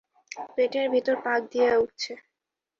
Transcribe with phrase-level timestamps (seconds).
[0.55, 2.11] পেটের ভেতর পাক দিয়ে উঠছে।